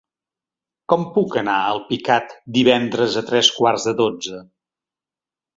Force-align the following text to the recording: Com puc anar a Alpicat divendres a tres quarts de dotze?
Com 0.93 1.03
puc 1.17 1.37
anar 1.41 1.57
a 1.57 1.67
Alpicat 1.75 2.33
divendres 2.57 3.21
a 3.21 3.23
tres 3.31 3.53
quarts 3.59 3.89
de 3.91 3.97
dotze? 4.01 4.45